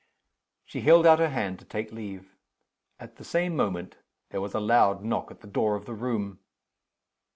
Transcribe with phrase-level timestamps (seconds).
[0.65, 2.33] She held out her hand to take leave.
[2.99, 3.97] At the same moment
[4.31, 6.39] there was a loud knock at the door of the room.